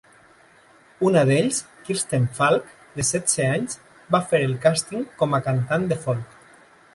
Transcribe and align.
Una 1.09 1.21
d'ells, 1.29 1.59
Kirsten 1.89 2.25
Falke, 2.39 2.73
de 2.95 3.05
setze 3.11 3.45
anys, 3.59 3.77
va 4.17 4.23
fer 4.33 4.41
el 4.47 4.57
càsting 4.65 5.05
com 5.21 5.39
a 5.39 5.43
cantant 5.51 5.87
de 5.95 6.01
folk. 6.09 6.35